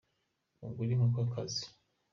[0.65, 1.63] Ugure inkoko kazi.